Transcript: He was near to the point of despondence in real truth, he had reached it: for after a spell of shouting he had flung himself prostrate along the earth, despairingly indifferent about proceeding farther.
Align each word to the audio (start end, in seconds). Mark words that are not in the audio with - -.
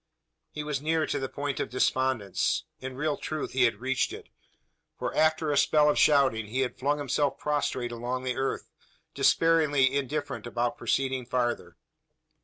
He 0.49 0.63
was 0.63 0.81
near 0.81 1.05
to 1.05 1.19
the 1.19 1.29
point 1.29 1.59
of 1.59 1.69
despondence 1.69 2.63
in 2.79 2.95
real 2.95 3.17
truth, 3.17 3.51
he 3.51 3.65
had 3.65 3.75
reached 3.81 4.11
it: 4.11 4.29
for 4.97 5.13
after 5.15 5.51
a 5.51 5.57
spell 5.59 5.91
of 5.91 5.99
shouting 5.99 6.47
he 6.47 6.61
had 6.61 6.79
flung 6.79 6.97
himself 6.97 7.37
prostrate 7.37 7.91
along 7.91 8.23
the 8.23 8.35
earth, 8.35 8.71
despairingly 9.13 9.93
indifferent 9.95 10.47
about 10.47 10.75
proceeding 10.79 11.27
farther. 11.27 11.77